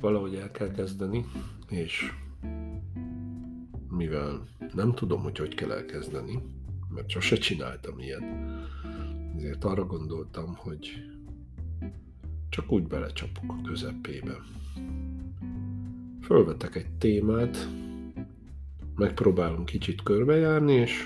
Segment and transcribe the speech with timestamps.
[0.00, 1.24] valahogy el kell kezdeni,
[1.68, 2.12] és
[3.88, 6.42] mivel nem tudom, hogy hogy kell elkezdeni,
[6.88, 8.24] mert sose csináltam ilyet,
[9.36, 11.04] ezért arra gondoltam, hogy
[12.48, 14.36] csak úgy belecsapok a közepébe.
[16.22, 17.68] Fölvetek egy témát,
[18.94, 21.02] megpróbálom kicsit körbejárni, és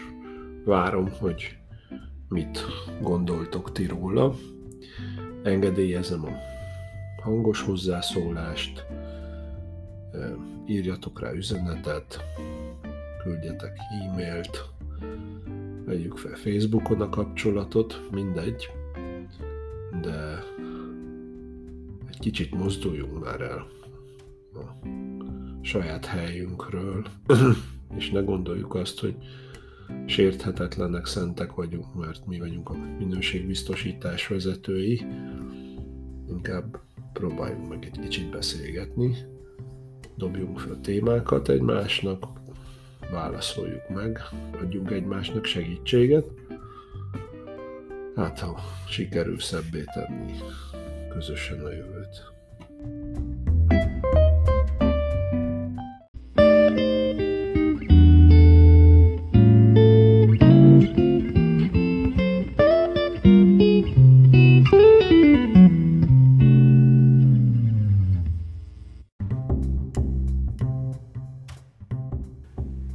[0.64, 1.58] várom, hogy
[2.28, 2.64] mit
[3.00, 4.34] gondoltok ti róla.
[5.42, 6.49] Engedélyezem a
[7.20, 8.86] hangos hozzászólást,
[10.66, 12.24] írjatok rá üzenetet,
[13.22, 14.68] küldjetek e-mailt,
[15.84, 18.70] vegyük fel Facebookon a kapcsolatot, mindegy,
[20.00, 20.42] de
[22.08, 23.66] egy kicsit mozduljunk már el
[24.54, 24.86] a
[25.60, 27.06] saját helyünkről,
[27.96, 29.14] és ne gondoljuk azt, hogy
[30.06, 35.06] sérthetetlenek, szentek vagyunk, mert mi vagyunk a minőségbiztosítás vezetői.
[36.28, 36.80] Inkább
[37.12, 39.16] próbáljunk meg egy kicsit beszélgetni,
[40.16, 42.26] dobjunk fel témákat egymásnak,
[43.10, 44.20] válaszoljuk meg,
[44.62, 46.26] adjunk egymásnak segítséget.
[48.16, 50.32] Hát, ha sikerül szebbé tenni
[51.08, 52.32] közösen a jövőt.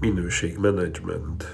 [0.06, 1.46] Minőségmenedzsment.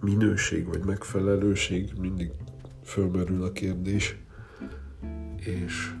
[0.00, 2.30] Minőség vagy megfelelőség, mindig
[2.84, 4.16] fölmerül a kérdés,
[5.36, 5.94] és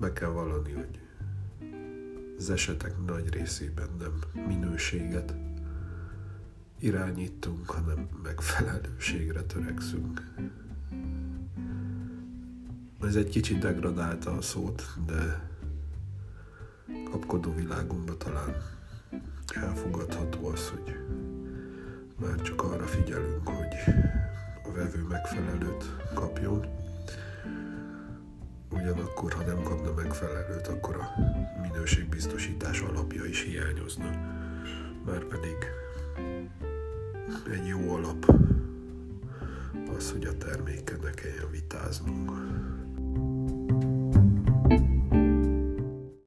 [0.00, 1.00] meg kell vallani, hogy
[2.38, 5.34] az esetek nagy részében nem minőséget
[6.78, 10.32] irányítunk, hanem megfelelőségre törekszünk.
[13.02, 15.50] Ez egy kicsit degradálta a szót, de
[17.10, 18.54] kapkodó világunkban talán
[19.54, 20.96] elfogadható az, hogy
[22.20, 23.94] már csak arra figyelünk, hogy
[24.64, 25.84] a vevő megfelelőt
[26.14, 26.66] kapjon.
[28.70, 31.20] Ugyanakkor, ha nem kapna megfelelőt, akkor a
[31.62, 34.10] minőségbiztosítás alapja is hiányozna.
[35.04, 35.56] Már pedig
[37.52, 38.32] egy jó alap
[39.96, 42.35] az, hogy a terméken ne kelljen vitáznunk.